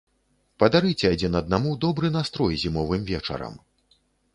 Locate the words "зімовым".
2.67-3.01